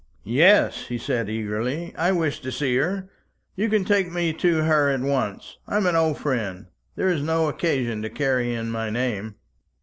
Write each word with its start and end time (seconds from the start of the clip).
"Yes," 0.23 0.87
he 0.87 0.97
said 0.97 1.29
eagerly, 1.29 1.93
"I 1.95 2.11
wish 2.11 2.39
to 2.41 2.51
see 2.51 2.75
her. 2.77 3.07
You 3.55 3.69
can 3.69 3.85
take 3.85 4.11
me 4.11 4.33
to 4.33 4.63
her 4.63 4.89
at 4.89 5.01
once. 5.01 5.59
I 5.67 5.77
am 5.77 5.85
an 5.85 5.95
old 5.95 6.17
friend. 6.17 6.65
There 6.95 7.09
is 7.09 7.21
no 7.21 7.47
occasion 7.47 8.01
to 8.01 8.09
carry 8.09 8.51
in 8.51 8.71
my 8.71 8.89
name." 8.89 9.35